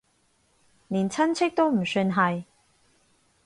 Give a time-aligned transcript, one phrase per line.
[0.87, 2.45] 連親戚都唔算係